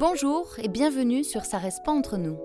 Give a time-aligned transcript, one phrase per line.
[0.00, 2.38] Bonjour et bienvenue sur Ça reste pas entre nous.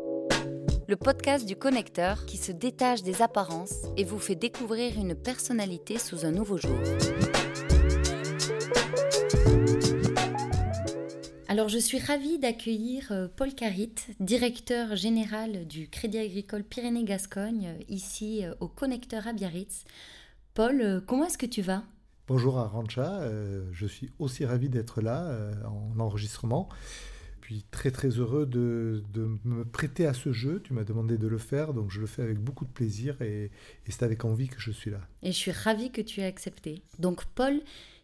[0.87, 5.99] Le podcast du connecteur qui se détache des apparences et vous fait découvrir une personnalité
[5.99, 6.75] sous un nouveau jour.
[11.47, 17.83] Alors je suis ravie d'accueillir euh, Paul Carit, directeur général du Crédit Agricole Pyrénées-Gascogne, euh,
[17.87, 19.83] ici euh, au connecteur à Biarritz.
[20.55, 21.83] Paul, comment est-ce que tu vas?
[22.27, 23.21] Bonjour Arancha,
[23.71, 26.69] je suis aussi ravi d'être là en enregistrement
[27.43, 29.03] puis très très heureux de,
[29.43, 30.61] me prêter à ce jeu.
[30.63, 33.51] Tu m'as demandé de le faire, donc je le fais avec beaucoup de plaisir et,
[33.85, 35.01] et c'est avec envie que je suis là.
[35.23, 36.83] Et je suis ravie que tu aies accepté.
[36.99, 37.59] Donc Paul,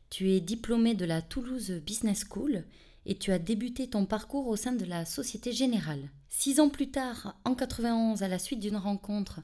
[0.09, 2.65] tu es diplômé de la Toulouse Business School
[3.05, 6.09] et tu as débuté ton parcours au sein de la Société Générale.
[6.27, 9.39] Six ans plus tard, en 91, à la suite d'une rencontre,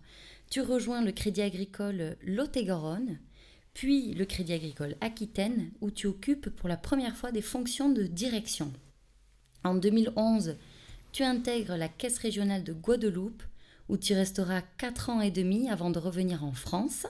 [0.50, 3.18] tu rejoins le Crédit Agricole Lot-et-Garonne,
[3.74, 8.04] puis le Crédit Agricole Aquitaine, où tu occupes pour la première fois des fonctions de
[8.04, 8.74] direction.
[9.66, 10.58] En 2011,
[11.12, 13.42] tu intègres la Caisse régionale de Guadeloupe,
[13.90, 17.08] où tu resteras 4 ans et demi avant de revenir en France,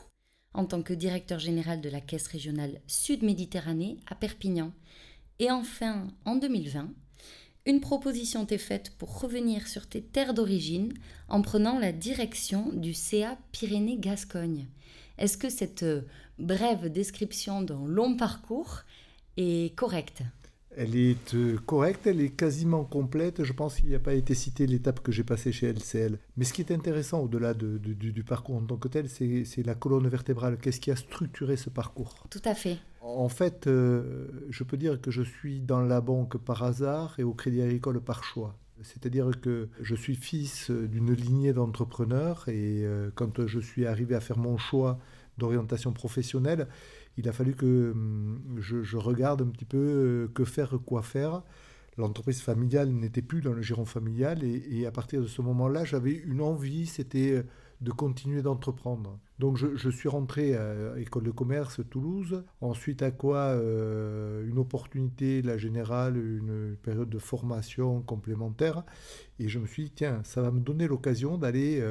[0.54, 4.72] en tant que directeur général de la Caisse régionale Sud-Méditerranée à Perpignan.
[5.40, 6.92] Et enfin, en 2020,
[7.66, 10.94] une proposition t'est faite pour revenir sur tes terres d'origine
[11.28, 14.68] en prenant la direction du CA Pyrénées-Gascogne.
[15.18, 16.04] Est-ce que cette euh,
[16.40, 18.84] brève description d'un long parcours
[19.36, 20.24] est correcte?
[20.78, 23.44] Elle est euh, correcte, elle est quasiment complète.
[23.44, 26.20] Je pense qu'il n'y a pas été cité l'étape que j'ai passée chez LCL.
[26.38, 30.08] Mais ce qui est intéressant au-delà du, parcours en tant que tel, c'est la colonne
[30.08, 30.58] vertébrale.
[30.58, 32.26] Qu'est-ce qui a structuré ce parcours?
[32.30, 32.78] Tout à fait.
[33.02, 37.24] En fait, euh, je peux dire que je suis dans la banque par hasard et
[37.24, 38.56] au Crédit Agricole par choix.
[38.82, 44.20] C'est-à-dire que je suis fils d'une lignée d'entrepreneurs et euh, quand je suis arrivé à
[44.20, 45.00] faire mon choix
[45.38, 46.68] d'orientation professionnelle,
[47.18, 51.44] il a fallu que hum, je, regarde un petit peu euh, que faire, quoi faire.
[51.98, 56.12] L'entreprise familiale n'était plus dans le giron familial et, à partir de ce moment-là, j'avais
[56.12, 57.44] une envie, c'était euh,
[57.80, 59.18] de continuer d'entreprendre.
[59.40, 65.42] Donc je, suis rentré à l'école de commerce Toulouse, ensuite à quoi euh, une opportunité,
[65.42, 68.84] la générale, une période de formation complémentaire,
[69.40, 71.84] et je me suis dit, tiens, ça va me donner l'occasion d'aller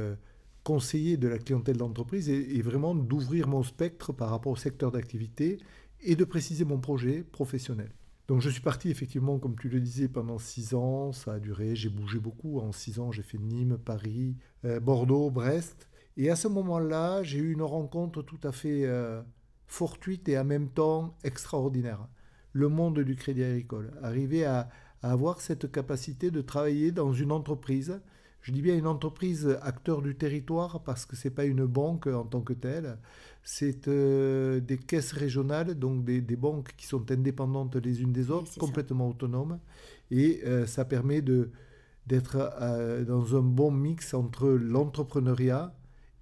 [0.65, 5.59] conseiller de la clientèle d'entreprise et, vraiment d'ouvrir mon spectre par rapport au secteur d'activité
[6.01, 7.91] et de préciser mon projet professionnel.
[8.27, 11.13] Donc je suis parti effectivement, comme tu le disais, pendant six ans.
[11.13, 12.59] Ça a duré, j'ai bougé beaucoup.
[12.59, 15.89] En six ans, j'ai fait Nîmes, Paris, euh, Bordeaux, Brest.
[16.17, 19.23] Et à ce moment-là, j'ai eu une rencontre tout à fait euh,
[19.67, 22.09] fortuite et en même temps extraordinaire.
[22.53, 23.93] Le monde du crédit agricole.
[24.03, 24.71] Arriver à
[25.03, 28.01] avoir cette capacité de travailler dans une entreprise
[28.45, 32.07] je dis bien une entreprise acteur du territoire parce que ce n'est pas une banque
[32.07, 32.99] en tant que telle,
[33.43, 38.59] c'est euh, des caisses régionales, donc des, banques qui sont indépendantes les unes des autres,
[38.59, 39.59] complètement autonomes,
[40.11, 45.75] et euh, ça permet d'être euh, dans un bon mix entre l'entrepreneuriat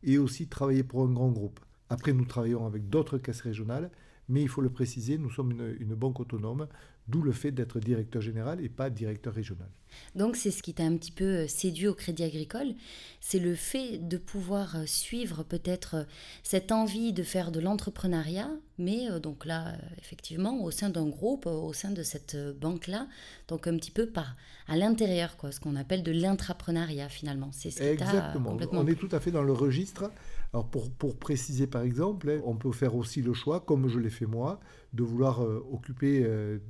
[0.04, 1.58] et aussi travailler pour un grand groupe.
[1.90, 3.90] Après, nous travaillons avec d'autres caisses régionales,
[4.28, 6.68] mais il faut le préciser, nous sommes une banque autonome,
[7.08, 9.68] d'où le fait d'être directeur général et pas directeur régional.
[10.14, 12.74] Donc c'est ce qui t'a un petit peu euh, séduit au Crédit Agricole,
[13.20, 16.04] c'est le fait de pouvoir euh, suivre peut-être euh,
[16.42, 21.72] cette envie de faire de l'entrepreneuriat, mais donc là effectivement au sein d'un groupe, au
[21.72, 23.06] sein de cette banque-là,
[23.48, 24.34] donc un petit peu par
[24.66, 27.50] à l'intérieur quoi, ce qu'on appelle de l'intrapreneuriat finalement.
[27.52, 28.56] C'est ce Exactement.
[28.72, 30.10] On est tout à fait dans le registre.
[30.52, 33.98] Alors pour, pour préciser par exemple, hein, on peut faire aussi le choix, comme je
[33.98, 34.60] l'ai fait moi,
[34.92, 35.40] de vouloir
[35.72, 36.26] occuper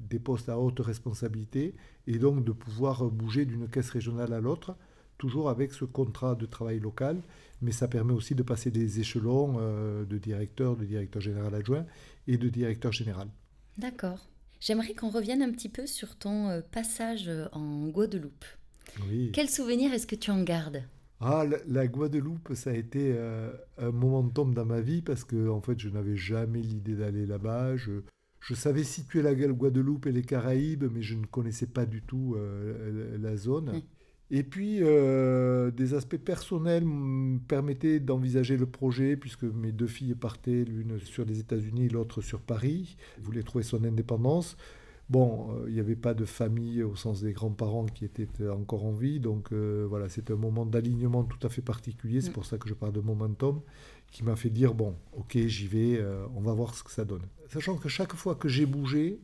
[0.09, 1.75] des postes à haute responsabilité
[2.07, 4.77] et donc de pouvoir bouger d'une caisse régionale à l'autre,
[5.19, 7.23] toujours avec ce contrat de travail local,
[7.61, 11.87] mais ça permet aussi de passer des échelons euh, de directeur, de directeur général adjoint
[12.27, 13.29] et de directeur général.
[13.79, 14.29] D'accord.
[14.61, 18.45] J'aimerais qu'on revienne un petit peu sur ton euh, passage euh, en Guadeloupe.
[19.09, 19.31] Oui.
[19.33, 20.83] Quel souvenir est-ce que tu en gardes?
[21.23, 23.17] Ah, la, Guadeloupe, ça a été
[23.79, 27.77] un momentum dans ma vie parce que en fait, je n'avais jamais l'idée d'aller là-bas.
[27.77, 28.03] Je,
[28.43, 32.35] je savais situer la Guadeloupe et les Caraïbes, mais je ne connaissais pas du tout
[32.37, 33.73] euh, la zone.
[33.73, 33.83] Mmh.
[34.35, 40.15] Et puis, euh, des aspects personnels me permettaient d'envisager le projet, puisque mes deux filles
[40.15, 42.97] partaient, l'une sur les États-Unis, l'autre sur Paris.
[43.23, 44.57] Voulaient trouver son indépendance.
[45.11, 48.85] Bon, euh, il n'y avait pas de famille au sens des grands-parents qui étaient encore
[48.85, 52.33] en vie, donc voilà, c'était un moment d'alignement tout à fait particulier, c'est mmh.
[52.33, 53.61] pour ça que je parle de momentum,
[54.11, 56.03] qui m'a fait dire, bon, ok, j'y vais,
[56.35, 57.23] on va voir ce que ça donne
[57.53, 59.21] sachant que chaque fois que j'ai bougé,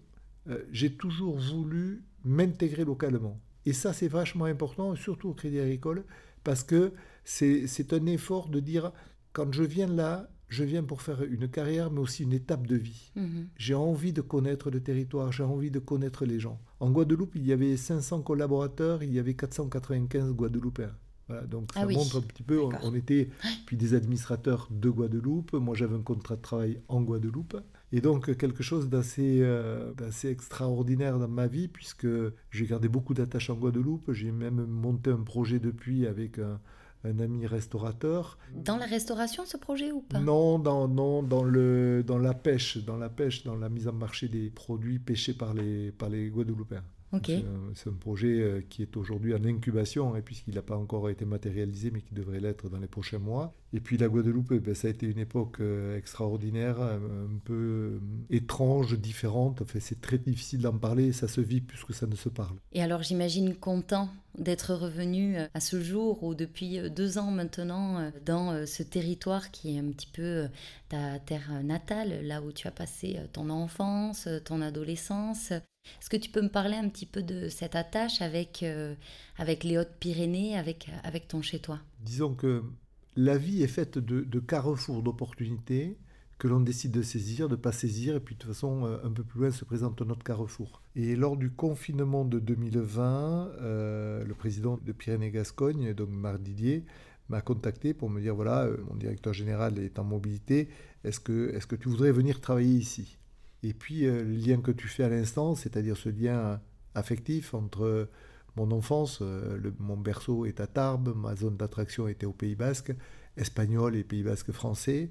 [0.48, 3.40] euh, j'ai toujours voulu m'intégrer localement.
[3.64, 6.04] Et ça, c'est vachement important, surtout au Crédit Agricole,
[6.44, 6.92] parce que
[7.25, 8.92] c'est un effort de dire,
[9.32, 12.77] quand je viens là, je viens pour faire une carrière, mais aussi une étape de
[12.77, 13.12] vie.
[13.17, 13.49] Mhm.
[13.56, 16.61] J'ai envie de connaître le territoire, j'ai envie de connaître les gens.
[16.81, 20.95] En Guadeloupe, il y avait 500 collaborateurs, il y avait 495 Guadeloupéens.
[21.29, 23.29] Voilà, donc ça ah montre un petit peu, on, était
[23.67, 27.59] puis des administrateurs de Guadeloupe, moi j'avais un contrat de travail en Guadeloupe,
[27.93, 29.93] et donc quelque chose d'assez euh,
[30.25, 32.06] extraordinaire dans ma vie, puisque
[32.50, 36.61] j'ai gardé beaucoup d'attaches en Guadeloupe, j'ai même monté un projet depuis avec un,
[37.05, 38.39] un ami restaurateur.
[38.55, 40.19] Dans la restauration, ce projet ou pas?
[40.19, 43.93] Non, dans, non dans, le, dans la pêche, dans la pêche, dans la mise en
[43.93, 46.85] marché des produits pêchés par les, par les Guadeloupéens.
[47.12, 51.25] C'est un, projet euh, qui est aujourd'hui en incubation, hein, puisqu'il n'a pas encore été
[51.25, 53.55] matérialisé, mais qui devrait l'être dans les prochains mois.
[53.72, 57.00] Et puis la Guadeloupe, eh ben, ça a été une époque euh, extraordinaire, un,
[57.44, 58.00] peu euh,
[58.31, 59.62] étrange, différente.
[59.62, 62.56] Enfin, c'est très difficile d'en parler, ça se vit plus que ça ne se parle.
[62.72, 68.66] Et alors j'imagine content d'être revenu à ce jour, ou depuis deux ans maintenant, dans
[68.66, 70.46] ce territoire qui est un petit peu
[70.88, 75.52] ta terre natale, là où tu as passé ton enfance, ton adolescence.
[76.00, 78.94] Est-ce que tu peux me parler un petit peu de cette attache avec, euh,
[79.37, 81.79] avec les Hautes-Pyrénées, avec, avec ton chez-toi?
[82.00, 82.62] Disons que
[83.17, 85.99] la vie est faite de, carrefours d'opportunités
[86.38, 88.99] que l'on décide de saisir, de ne pas saisir, et puis de toute façon, euh,
[89.05, 90.82] un peu plus loin se présente notre carrefour.
[90.94, 96.85] Et lors du confinement de 2020, euh, le président de Pyrénées-Gascogne, donc Marc Didier,
[97.29, 100.69] m'a contacté pour me dire, voilà, mon directeur général est en mobilité,
[101.02, 103.18] est-ce que, est -ce que tu voudrais venir travailler ici?
[103.62, 106.60] Et puis euh, le lien que tu fais à l'instant, c'est-à-dire ce lien
[106.94, 108.08] affectif entre
[108.56, 112.93] mon enfance, euh, mon berceau est à Tarbes, ma zone d'attraction était au Pays Basque,
[113.37, 115.10] espagnol et Pays Basque français.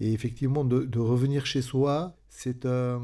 [0.00, 2.98] Et effectivement, de, revenir chez soi, c'est un,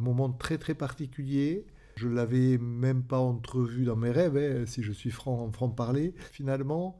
[0.00, 1.64] moment très très particulier.
[1.96, 6.14] Je l'avais même pas entrevu dans mes rêves, hein, si je suis franc en franc-parler.
[6.32, 6.98] Finalement,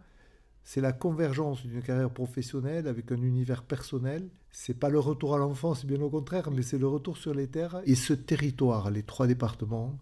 [0.62, 4.28] c'est la convergence d'une carrière professionnelle avec un univers personnel.
[4.52, 7.46] C'est pas le retour à l'enfance, bien au contraire, mais c'est le retour sur les
[7.46, 7.80] terres.
[7.86, 9.96] Et ce territoire, les trois départements,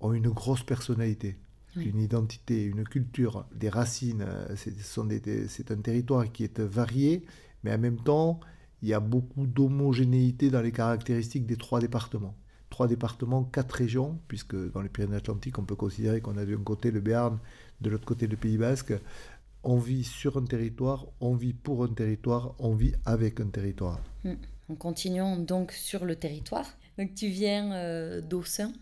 [0.00, 1.36] ont une grosse personnalité,
[1.76, 4.26] une identité, une culture, des racines.
[4.56, 7.24] C'est un territoire qui est varié,
[7.62, 8.40] mais en même temps,
[8.82, 12.34] il y a beaucoup d'homogénéité dans les caractéristiques des trois départements.
[12.70, 16.90] Trois départements, quatre régions, puisque dans les Pyrénées-Atlantiques, on peut considérer qu'on a d'un côté
[16.90, 17.38] le Béarn,
[17.80, 18.92] de l'autre côté le Pays Basque
[19.64, 24.00] on vit sur un territoire, on vit pour un territoire, on vit avec un territoire.
[24.24, 24.34] Hmm.
[24.70, 26.66] En continuant donc sur le territoire,
[26.98, 28.72] donc tu viens euh, d'Aussin,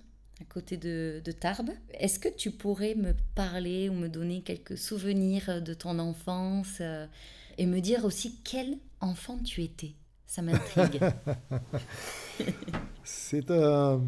[0.40, 1.70] à côté de, Tarbes.
[1.94, 7.06] Est-ce que tu pourrais me parler ou me donner quelques souvenirs de ton enfance euh,
[7.58, 9.94] et me dire aussi quel enfant tu étais?
[10.26, 11.00] Ça m'intrigue.
[13.04, 14.00] C'est un,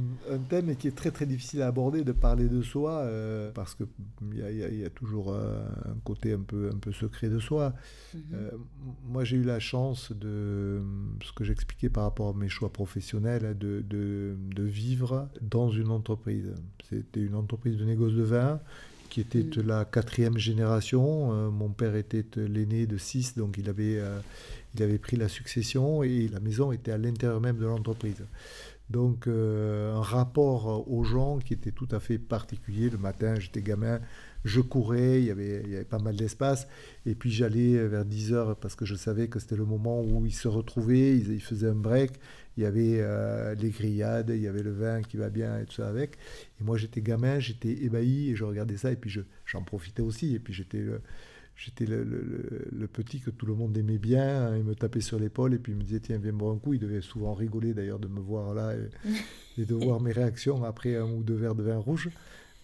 [0.48, 3.86] thème qui est très très difficile à aborder, de parler de soi, euh, parce qu'il
[4.32, 7.74] y, y, a toujours un côté un peu, un peu secret de soi.
[8.14, 8.22] Mhm.
[8.34, 8.50] Euh,
[9.08, 10.80] moi j'ai eu la chance de,
[11.22, 15.90] ce que j'expliquais par rapport à mes choix professionnels, de, de, de vivre dans une
[15.90, 16.54] entreprise.
[16.88, 18.60] C'était une entreprise de négoce de vin
[19.10, 19.66] qui était mhm.
[19.66, 21.32] la quatrième génération.
[21.32, 24.00] Euh, mon père était l'aîné de six, donc il avait,
[24.74, 28.22] il avait pris la succession et la maison était à l'intérieur même de l'entreprise.
[28.90, 32.90] Donc euh, un rapport aux gens qui était tout à fait particulier.
[32.90, 34.00] Le matin, j'étais gamin,
[34.44, 36.68] je courais, il y avait, pas mal d'espace.
[37.06, 40.26] Et puis j'allais vers 10 heures parce que je savais que c'était le moment où
[40.26, 42.12] ils se retrouvaient, ils, faisaient un break.
[42.56, 45.64] Il y avait euh, les grillades, il y avait le vin qui va bien et
[45.64, 46.18] tout ça avec.
[46.60, 49.10] Et moi j'étais gamin, j'étais ébahi et je regardais ça et puis
[49.46, 50.34] j'en profitais aussi.
[50.34, 50.84] Et puis j'étais
[51.56, 54.46] j'étais le, petit que tout le monde aimait bien.
[54.46, 56.58] Hein, il me tapait sur l'épaule et puis il me disait Tiens, viens boire un
[56.58, 56.74] coup.
[56.74, 58.74] Il devait souvent rigoler d'ailleurs de me voir là
[59.56, 62.10] et, de voir mes réactions après un ou deux verres de vin rouge.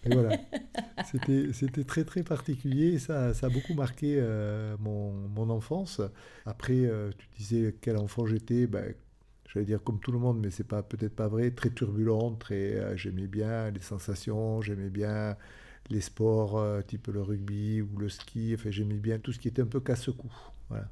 [0.03, 0.35] Et voilà,
[1.53, 2.97] c'était très très particulier.
[2.97, 6.01] Ça, ça a beaucoup marqué euh, mon, mon, enfance.
[6.45, 8.65] Après, euh, tu disais quel enfant j'étais.
[8.65, 8.95] Ben,
[9.53, 11.51] J'allais dire comme tout le monde, mais c'est pas peut-être pas vrai.
[11.51, 12.75] Très turbulent, très.
[12.75, 15.35] Euh, j'aimais bien les sensations, j'aimais bien
[15.89, 18.53] les sports euh, type le rugby ou le ski.
[18.55, 20.31] Enfin, j'aimais bien tout ce qui était un peu casse-cou.
[20.69, 20.89] Voilà.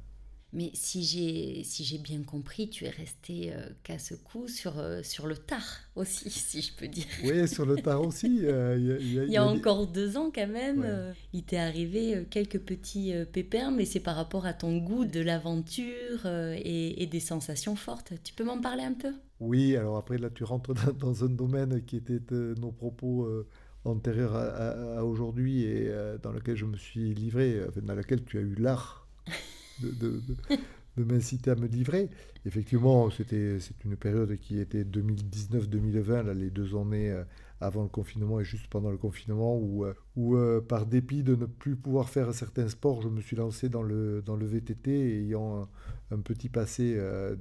[0.52, 5.28] Mais si j'ai si j'ai bien compris, tu es resté euh, casse-cou sur, euh, sur
[5.28, 5.62] le tard
[5.94, 7.06] aussi, si je peux dire.
[7.24, 8.38] Oui, sur le tard aussi.
[8.38, 13.84] il y a, encore deux ans quand même, il t'est arrivé quelques petits pépins, mais
[13.84, 18.12] c'est par rapport à ton goût de l'aventure et, et, des sensations fortes.
[18.24, 19.12] Tu peux m'en parler un peu?
[19.38, 22.20] Oui, alors après là tu rentres dans, un domaine qui était
[22.58, 23.28] nos propos
[23.84, 28.42] antérieure à, aujourd'hui et euh, dans laquelle je me suis livré, dans laquelle tu as
[28.42, 29.06] eu l'art
[29.82, 29.90] de,
[30.96, 32.10] de, m'inciter à me livrer.
[32.44, 37.24] Effectivement, c'était c'est une période qui était 2019-2020, les deux années euh,
[37.62, 41.46] avant le confinement et juste pendant le confinement, où, euh, où par dépit de ne
[41.46, 44.90] plus pouvoir faire certains sports, je me suis lancé dans le, dans le VTT,
[45.24, 45.68] ayant
[46.10, 47.36] un petit passé de,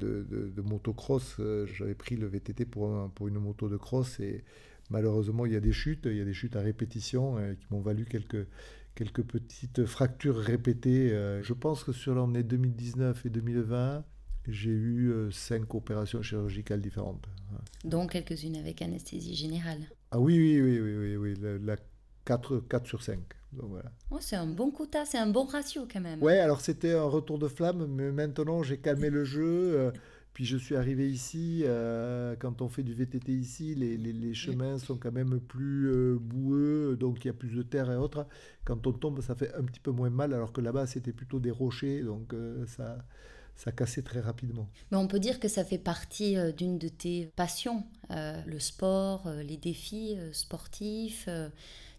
[0.56, 1.40] de, motocross.
[1.74, 4.44] J'avais pris le VTT pour, pour une moto de cross et
[4.90, 6.06] malheureusement, il y a des chutes.
[6.06, 8.48] Il y a des chutes à répétition qui m'ont valu quelques,
[8.96, 11.10] quelques petites fractures répétées.
[11.42, 14.04] Je pense que sur l'année 2019 et 2020,
[14.48, 17.28] j'ai eu cinq opérations chirurgicales différentes.
[17.84, 19.80] Dont quelques-unes avec anesthésie générale.
[20.12, 21.60] Ah oui, oui, oui, oui, oui, oui.
[21.64, 21.76] La,
[22.26, 23.20] 4, 4 sur 5.
[23.54, 23.92] voilà.
[24.12, 26.22] oh, c'est un bon quota, c'est un bon ratio quand même.
[26.22, 29.92] Ouais, alors c'était un retour de flamme, mais maintenant j'ai calmé le jeu.
[30.30, 34.14] Euh, puis je suis arrivé ici, euh, quand on fait du VTT ici, les, les,
[34.14, 37.92] les chemins sont quand même plus euh, boueux, donc il y a plus de terre
[37.92, 38.26] et autres.
[38.64, 41.40] Quand on tombe, ça fait un petit peu moins mal, alors que là-bas c'était plutôt
[41.40, 42.34] des rochers, donc
[42.68, 42.98] ça,
[43.60, 44.70] ça cassait très rapidement.
[44.90, 48.58] Mais on peut dire que ça fait partie euh, d'une de tes passions, euh, le
[48.58, 51.28] sport, euh, les défis sportifs.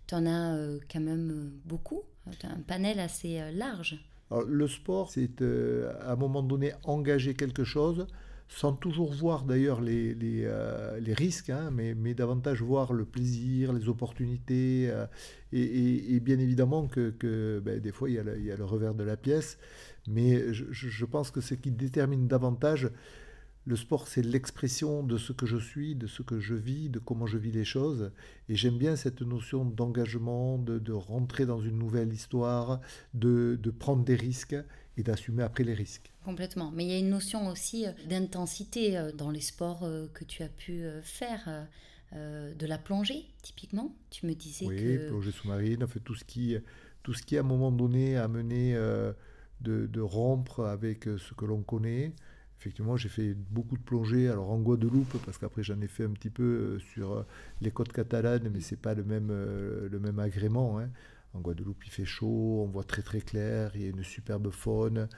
[0.07, 0.57] tu en as
[0.91, 2.03] quand même beaucoup,
[2.45, 4.05] un panel assez large.
[4.47, 8.07] le sport, c'est à un moment donné engager quelque chose,
[8.49, 13.89] sans toujours voir d'ailleurs les, les, risques, hein, mais, mais, davantage voir le plaisir, les
[13.89, 14.93] opportunités.
[15.53, 18.57] Et, bien évidemment que, que ben, des fois, il y, a le, il y, a
[18.57, 19.59] le, revers de la pièce.
[20.07, 22.91] Mais je, pense que ce qui détermine davantage
[23.71, 26.99] le sport, c'est l'expression de ce que je suis, de ce que je vis, de
[26.99, 28.11] comment je vis les choses.
[28.49, 32.81] Et j'aime bien cette notion d'engagement, de, rentrer dans une nouvelle histoire,
[33.15, 34.57] de, prendre des risques
[34.97, 36.11] et d'assumer après les risques.
[36.25, 36.73] Complètement.
[36.73, 40.25] Mais il y a une notion aussi euh, d'intensité euh, dans les sports euh, que
[40.25, 41.69] tu as pu faire.
[42.13, 43.95] de la plongée, typiquement.
[44.11, 45.09] Tu me disais oui, que...
[45.11, 46.57] Plongée sous-marine, fait, tout ce qui,
[47.05, 48.75] tout ce qui à un moment donné a mené
[49.61, 52.13] de, rompre avec ce que l'on connaît.
[52.61, 56.11] Effectivement, j'ai fait beaucoup de plongées, alors en Guadeloupe, parce qu'après j'en ai fait un
[56.11, 57.23] petit peu euh, sur euh,
[57.63, 60.79] les côtes catalanes, mais c'est pas le même, le même agrément.
[60.79, 60.91] Hein.
[61.33, 64.51] En Guadeloupe, il fait chaud, on voit très très clair, il y a une superbe
[64.51, 65.09] faune,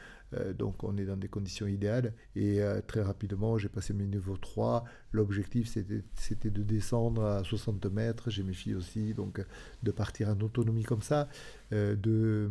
[0.59, 2.13] donc on est dans des conditions idéales.
[2.37, 4.85] Et très rapidement, j'ai passé mes niveaux 3.
[5.13, 5.75] L'objectif,
[6.15, 8.29] c'était de descendre à 60 mètres.
[8.29, 9.43] J'ai mes filles aussi, donc
[9.83, 11.31] de partir en autonomie comme ça,
[11.71, 12.51] de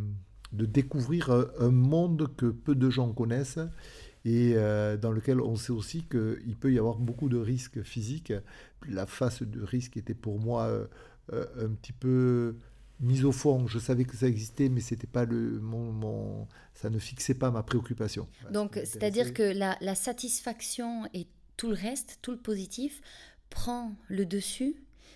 [0.54, 3.60] de découvrir euh, un monde que peu de gens connaissent
[4.24, 8.34] et euh, dans lequel on sait aussi qu'il peut y avoir beaucoup de risques physiques.
[8.88, 12.56] La face de risque était pour moi euh, un petit peu
[13.00, 13.68] mise au fond.
[13.68, 17.64] Je savais que ça existait, mais c'était pas le mon, ça ne fixait pas ma
[17.64, 18.28] préoccupation.
[18.52, 23.02] Donc, c'est-à-dire que la, la, satisfaction et tout le reste, tout le positif,
[23.50, 24.76] prend le dessus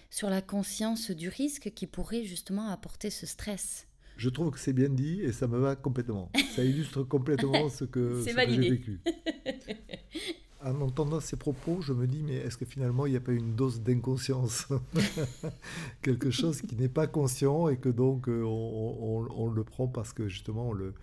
[0.10, 3.88] sur la conscience du risque qui pourrait justement apporter ce stress.
[4.18, 6.32] Je trouve que c'est bien dit et ça me va complètement.
[6.56, 9.00] Ça illustre complètement ce que, ce que j'ai vécu.
[10.64, 13.34] En entendant ces propos, je me dis, mais est-ce que finalement, il n'y a pas
[13.34, 14.68] une dose d'inconscience
[16.02, 20.12] Quelque chose qui n'est pas conscient et que donc euh, on, on, le prend parce
[20.12, 20.96] que justement, on le,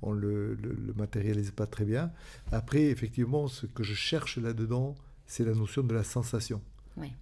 [0.00, 2.10] on le, le, matérialise pas très bien.
[2.50, 4.94] Après, effectivement, ce que je cherche là-dedans,
[5.26, 6.62] c'est la notion de la sensation.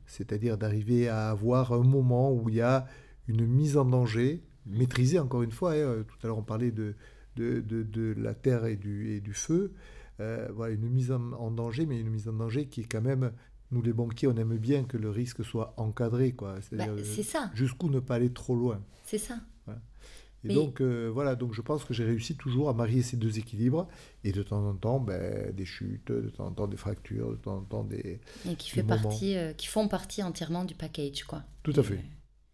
[0.06, 2.86] C'est-à-dire d'arriver à avoir un moment où il y a
[3.28, 5.72] une mise en danger maîtriser, encore une fois.
[5.72, 6.94] Hein, tout à l'heure, on parlait de,
[7.36, 9.72] de, de, la terre et du, et du feu.
[10.20, 13.32] Euh, voilà, une mise en, danger, mais une mise en danger qui est quand même.
[13.70, 16.32] Nous, les banquiers, on aime bien que le risque soit encadré.
[16.32, 16.56] Quoi.
[16.72, 17.50] Bah, c'est ça.
[17.54, 18.82] Jusqu'où ne pas aller trop loin.
[19.04, 19.38] C'est ça.
[20.44, 23.38] Et donc, euh, voilà, donc je pense que j'ai réussi toujours à marier ces deux
[23.38, 23.88] équilibres.
[24.24, 27.36] Et de temps en temps, ben, des chutes, de temps en temps des fractures, de
[27.36, 28.20] temps en temps des.
[28.48, 31.42] Et qui, fait partie, euh, qui font partie entièrement du package, quoi.
[31.62, 32.04] Tout à fait.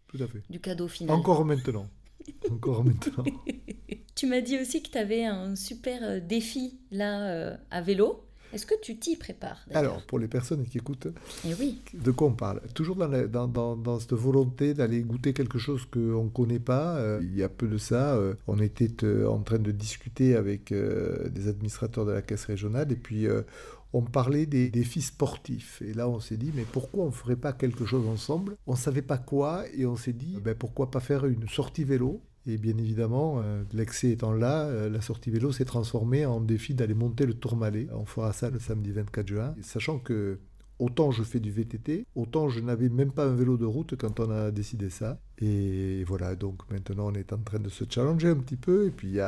[0.07, 0.43] Tout à fait.
[0.49, 1.15] Du cadeau final.
[1.15, 1.87] Encore maintenant.
[2.51, 3.23] Encore maintenant.
[4.15, 8.21] tu m'as dit aussi que tu avais un super euh, défi là euh, à vélo.
[8.53, 11.09] Est-ce que tu t'y prépares Alors, pour les personnes qui écoutent,
[11.45, 11.81] eh oui.
[11.93, 12.61] de quoi on parle?
[12.73, 16.95] Toujours dans, dans, dans, cette volonté d'aller goûter quelque chose qu'on ne connaît pas.
[16.95, 18.17] Euh, il y a peu de ça,
[18.47, 23.27] on était en train de discuter avec des administrateurs de la caisse régionale et puis
[23.95, 25.81] on parlait des défis sportifs.
[25.81, 28.57] Et là, on s'est dit, mais pourquoi on ne ferait pas quelque chose ensemble?
[28.67, 31.85] On ne savait pas quoi, et on s'est dit, ben, pourquoi pas faire une sortie
[31.85, 32.21] vélo?
[32.45, 36.73] Et bien évidemment, euh, l'excès étant là, euh, la sortie vélo s'est transformée en défi
[36.73, 37.87] d'aller monter le Tourmalet.
[37.93, 40.39] On fera ça le samedi 24 juin, sachant que
[40.79, 44.19] autant je fais du VTT, autant je n'avais même pas un vélo de route quand
[44.19, 45.19] on a décidé ça.
[45.39, 48.87] Et voilà, donc maintenant on est en train de se challenger un petit peu.
[48.87, 49.19] Et puis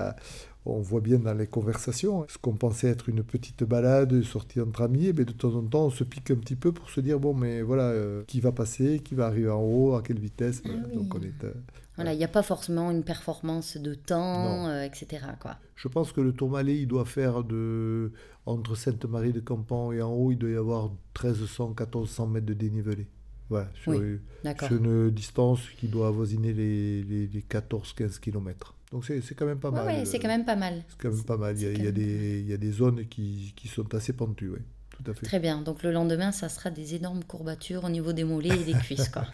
[0.68, 4.82] on voit bien dans les conversations, ce qu'on pensait être une petite balade, sortie entre
[4.82, 7.20] amis, mais de temps en temps, on se pique un petit peu pour se dire,
[7.20, 10.62] bon, mais voilà, euh, qui va passer, qui va arriver en haut, à quelle vitesse.
[10.66, 11.44] Ah Donc on est...
[11.44, 11.54] Euh,
[11.96, 15.25] voilà, il n'y a pas forcément une performance de temps, euh, etc.
[15.42, 15.58] Quoi.
[15.75, 18.12] Je pense que le Tourmalet, il doit faire de...
[18.48, 20.89] Entre Sainte-Marie de Campan et en haut, il doit y avoir
[21.22, 23.08] 1300, 1400 mètres de dénivelé.
[23.50, 28.74] Voilà, sur, une distance qui doit avoisiner les, les, 14-15 km.
[28.92, 29.86] Donc c'est quand même pas mal.
[29.88, 30.84] Oui, c'est quand même pas mal.
[30.88, 31.58] C'est quand même pas mal.
[31.58, 34.60] Il y, a, des, il y, a, des zones qui, qui sont assez pentues, oui.
[34.92, 35.25] Tout à fait.
[35.25, 35.62] Très bien.
[35.62, 39.10] Donc le lendemain, ça sera des énormes courbatures au niveau des mollets et des cuisses.
[39.10, 39.25] Quoi.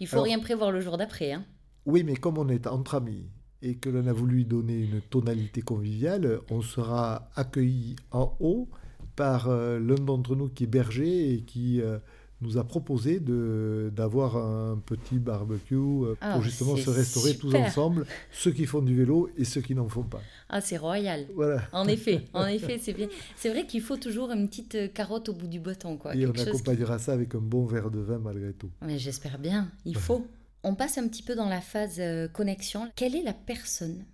[0.00, 1.32] Il faut rien prévoir le jour d'après.
[1.32, 1.44] Hein.
[1.86, 3.28] Oui, mais comme on est entre amis
[3.62, 8.68] et que l'on a voulu donner une tonalité conviviale, on sera accueilli en haut
[9.16, 11.98] par euh, l'un d'entre nous qui est berger et qui euh,
[12.40, 18.06] nous a proposé d'avoir un petit barbecue euh, pour ah, justement se restaurer tous ensemble,
[18.30, 20.20] ceux qui font du vélo et ceux qui n'en font pas.
[20.48, 21.26] Ah, c'est royal.
[21.34, 21.62] Voilà.
[21.72, 23.08] En effet, en effet, c'est bien.
[23.34, 25.96] C'est vrai qu'il faut toujours une petite carotte au bout du bâton.
[25.96, 26.14] Quoi.
[26.14, 28.70] Et on accompagnera ça avec un bon verre de vin malgré tout.
[28.82, 30.24] Mais j'espère bien, il faut.
[30.68, 31.98] On passe un petit peu dans la phase
[32.34, 32.90] connexion.
[32.94, 34.04] Quelle est la personne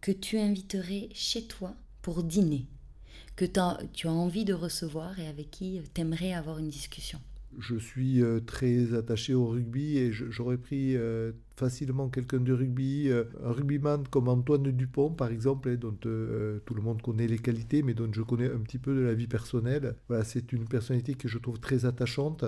[0.00, 2.64] que tu inviterais chez toi pour dîner
[3.36, 3.60] que tu
[4.08, 7.20] as envie de recevoir et avec qui tu aimerais avoir une discussion?
[7.58, 13.10] Je suis euh, très attaché au rugby et j'aurais pris euh, facilement quelqu'un de rugby,
[13.10, 17.38] euh, un rugbyman comme Antoine Dupont par exemple, hein, dont tout le monde connaît les
[17.38, 19.94] qualités, mais dont je connais un petit peu de la vie personnelle.
[20.08, 22.46] Voilà, c'est une personnalité que je trouve très attachante,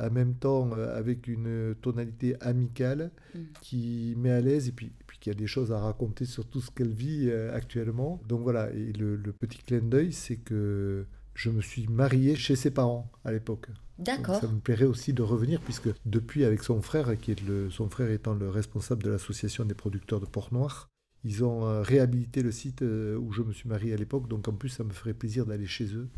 [0.00, 3.38] en même temps avec une tonalité amicale mm.
[3.60, 6.60] qui met à l'aise et puis, puis qui a des choses à raconter sur tout
[6.60, 8.20] ce qu'elle vit actuellement.
[8.28, 12.56] Donc voilà, et le, le petit clin d'œil, c'est que je me suis marié chez
[12.56, 13.68] ses parents à l'époque.
[13.98, 14.40] D'accord.
[14.40, 17.88] Ça me plairait aussi de revenir, puisque depuis, avec son frère, qui est le, son
[17.88, 20.88] frère étant le responsable de l'association des producteurs de porc noir,
[21.24, 24.28] ils ont euh, réhabilité le site euh, où je me suis marié à l'époque.
[24.28, 26.08] Donc en plus, ça me ferait plaisir d'aller chez eux,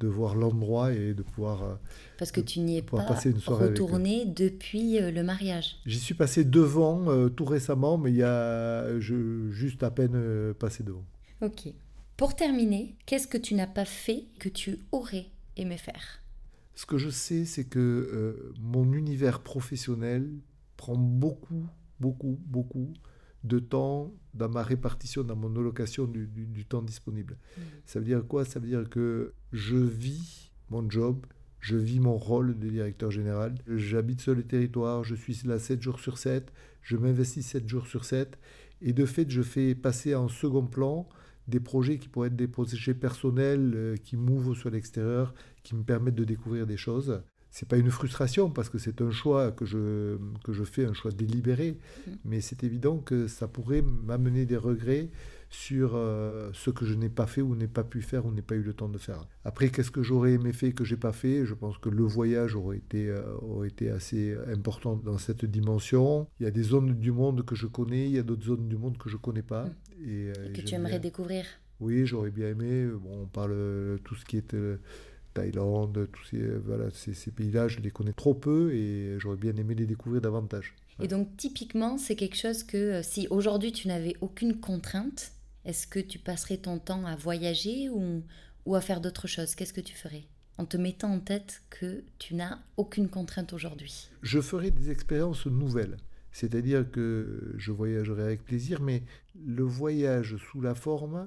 [0.00, 1.62] de voir l'endroit et de pouvoir.
[1.62, 1.74] Euh,
[2.18, 5.76] Parce que tu n'y es pas retourné depuis le mariage.
[5.86, 10.82] J'y suis passé devant tout récemment, mais il y a je, juste à peine passé
[10.82, 11.04] devant.
[11.42, 11.68] Ok.
[12.16, 15.26] Pour terminer, qu'est-ce que tu n'as pas fait que tu aurais
[15.56, 16.20] aimé faire?
[16.74, 20.30] Ce que je sais, c'est que euh, mon univers professionnel
[20.76, 21.66] prend beaucoup,
[21.98, 22.92] beaucoup, beaucoup
[23.44, 27.36] de temps dans ma répartition, dans mon allocation du, temps disponible.
[27.56, 27.60] Mm.
[27.86, 28.44] Ça veut dire quoi?
[28.44, 31.26] Ça veut dire que je vis mon job,
[31.58, 35.82] je vis mon rôle de directeur général, j'habite sur le territoire, je suis là 7
[35.82, 38.38] jours sur 7, je m'investis 7 jours sur 7,
[38.82, 41.08] et de fait, je fais passer en second plan
[41.48, 45.82] des projets qui pourraient être des projets personnels euh, qui m'ouvrent sur l'extérieur, qui me
[45.82, 47.22] permettent de découvrir des choses.
[47.50, 50.92] C'est pas une frustration parce que c'est un choix que je, que je fais, un
[50.92, 51.72] choix délibéré,
[52.06, 52.10] mmh.
[52.24, 55.10] mais c'est évident que ça pourrait m'amener des regrets
[55.50, 58.42] sur euh, ce que je n'ai pas fait ou n'ai pas pu faire ou n'ai
[58.42, 59.26] pas eu le temps de faire.
[59.44, 61.44] Après, qu'est-ce que j'aurais aimé faire que j'ai pas fait?
[61.44, 66.28] Je pense que le voyage aurait été, euh, aurait été assez important dans cette dimension.
[66.38, 68.68] Il y a des zones du monde que je connais, il y a d'autres zones
[68.68, 69.66] du monde que je connais pas.
[70.00, 71.44] Et, euh, que tu aimerais découvrir
[71.80, 72.86] Oui, j'aurais bien aimé.
[72.86, 74.54] Bon, on parle tout ce qui est...
[75.34, 79.54] Thaïlande, tous ces, voilà, ces, ces pays-là, je les connais trop peu et j'aurais bien
[79.56, 80.74] aimé les découvrir davantage.
[81.02, 85.32] Et donc typiquement, c'est quelque chose que si aujourd'hui tu n'avais aucune contrainte,
[85.64, 88.22] est-ce que tu passerais ton temps à voyager ou,
[88.66, 89.54] ou à faire d'autres choses?
[89.54, 90.24] Qu'est-ce que tu ferais
[90.58, 94.10] en te mettant en tête que tu n'as aucune contrainte aujourd'hui?
[94.22, 95.96] Je ferai des expériences nouvelles.
[96.32, 99.02] C'est-à-dire que je voyagerai avec plaisir, mais
[99.34, 101.24] le voyage sous la forme,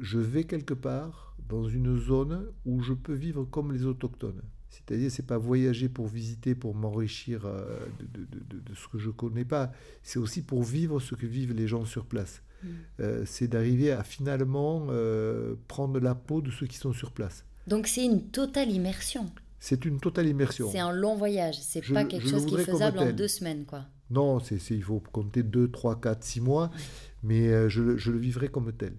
[0.00, 4.42] je vais quelque part dans une zone où je peux vivre comme les autochtones.
[4.74, 9.10] C'est-à-dire, c'est pas voyager pour visiter, pour m'enrichir euh, de, de, de, ce que je
[9.10, 9.70] connais pas.
[10.02, 12.42] C'est aussi pour vivre ce que vivent les gens sur place.
[12.62, 12.68] Mm.
[13.00, 17.44] Euh, c'est d'arriver à finalement euh, prendre la peau de ceux qui sont sur place.
[17.68, 19.30] Donc c'est une totale immersion.
[19.60, 20.68] C'est une totale immersion.
[20.70, 21.58] C'est un long voyage.
[21.60, 23.86] C'est pas quelque chose qui est faisable en deux semaines, quoi.
[24.10, 26.70] Non, c'est, il faut compter deux, trois, quatre, six mois,
[27.22, 28.92] mais je, je, le vivrai comme tel.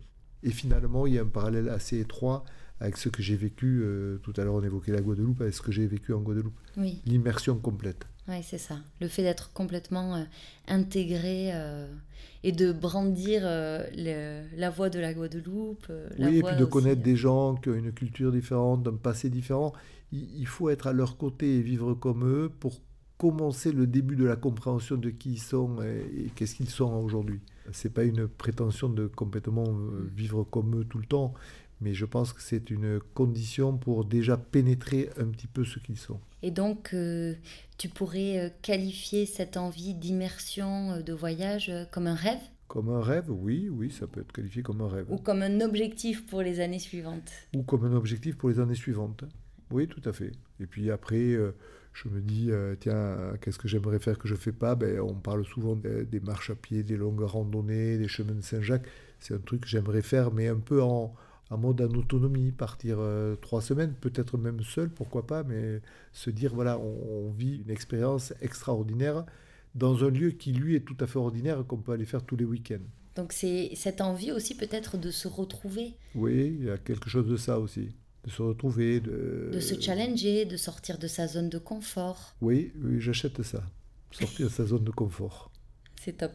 [0.43, 2.43] Et finalement, il y a un parallèle assez étroit
[2.80, 3.84] avec ce que j'ai vécu.
[4.21, 6.58] tout à l'heure, on évoquait la Guadeloupe, avec ce que j'ai vécu en Guadeloupe.
[6.78, 7.02] Oui.
[7.06, 8.06] L'immersion complète.
[8.28, 8.80] Oui, c'est ça.
[9.00, 10.26] Le fait d'être complètement
[10.67, 11.52] intégré
[12.45, 13.84] et de brandir euh,
[14.56, 15.88] la voix de la Guadeloupe.
[15.89, 19.32] Euh, oui, et puis de connaître des gens qui ont une culture différente, un passé
[19.32, 19.74] différent.
[20.12, 22.82] Il, faut être à leur côté et vivre comme eux pour
[23.17, 27.41] commencer le début de la compréhension de qui ils sont et, qu'est-ce qu'ils sont aujourd'hui.
[27.71, 30.10] C'est pas une prétention de complètement euh, mm.
[30.15, 31.34] vivre comme eux tout le temps,
[31.82, 35.97] mais je pense que c'est une condition pour déjà pénétrer un petit peu ce qu'ils
[35.97, 36.19] sont.
[36.41, 37.34] Et donc, euh,
[37.78, 42.41] tu pourrais euh, qualifier cette envie d'immersion, de voyage, comme un rêve?
[42.67, 45.06] Comme un rêve, oui, oui, ça peut être qualifié comme un rêve.
[45.10, 47.32] Ou comme un objectif pour les années suivantes?
[47.56, 49.23] Ou comme un objectif pour les années suivantes.
[49.71, 50.32] Oui, tout à fait.
[50.60, 51.36] Et puis après,
[51.95, 54.75] je me dis, tiens, qu'est-ce que j'aimerais faire que je ne fais pas?
[54.75, 58.86] Ben, On parle souvent des, marches à pied, des longues randonnées, des chemins de Saint-Jacques.
[59.19, 61.15] C'est un truc que j'aimerais faire, mais un peu en,
[61.49, 65.81] en mode en autonomie, partir euh, trois semaines, peut-être même seul, pourquoi pas, mais
[66.12, 69.25] se dire voilà, on, vit une expérience extraordinaire
[69.73, 72.36] dans un lieu qui lui est tout à fait ordinaire qu'on peut aller faire tous
[72.36, 72.86] les week-ends.
[73.15, 75.95] Donc c'est cette envie aussi peut-être de se retrouver?
[76.15, 79.49] Oui, il y a quelque chose de ça aussi, de se retrouver, de...
[79.53, 82.35] De se challenger, de sortir de sa zone de confort.
[82.41, 83.63] Oui, oui, j'achète ça,
[84.11, 85.51] sortir de sa zone de confort.
[86.01, 86.33] C'est top.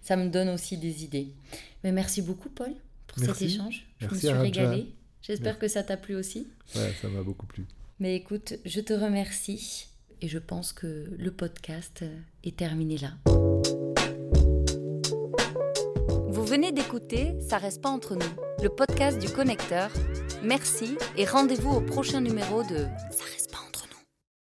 [0.00, 1.32] Ça me donne aussi des idées.
[1.84, 2.72] Mais merci beaucoup Paul
[3.06, 3.86] pour cet échange.
[3.98, 4.86] Je me suis régalée.
[5.22, 6.48] J'espère que ça t'a plu aussi.
[6.74, 7.66] Ouais, ça m'a beaucoup plu.
[7.98, 9.88] Mais écoute, je te remercie
[10.22, 12.04] et je pense que le podcast
[12.42, 13.12] est terminé là.
[16.28, 19.90] Vous venez d'écouter Ça reste pas entre nous, le podcast du connecteur.
[20.42, 22.86] Merci et rendez-vous au prochain numéro de